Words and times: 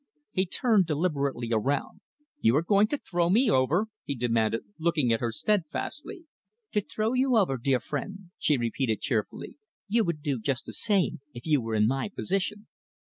He 0.31 0.47
turned 0.47 0.87
deliberately 0.87 1.49
around. 1.53 2.01
"You 2.39 2.55
are 2.55 2.63
going 2.63 2.87
to 2.87 2.97
throw 2.97 3.29
me 3.29 3.51
over?" 3.51 3.85
he 4.03 4.15
demanded, 4.15 4.63
looking 4.79 5.13
at 5.13 5.19
her 5.19 5.31
steadfastly. 5.31 6.25
"To 6.71 6.81
throw 6.81 7.13
you 7.13 7.37
over, 7.37 7.55
dear 7.57 7.79
friend," 7.81 8.31
she 8.39 8.57
repeated 8.57 8.99
cheerfully. 9.01 9.57
"You 9.87 10.03
would 10.05 10.23
do 10.23 10.39
just 10.39 10.65
the 10.65 10.73
same, 10.73 11.19
if 11.35 11.45
you 11.45 11.61
were 11.61 11.75
in 11.75 11.85
my 11.87 12.09
position." 12.09 12.65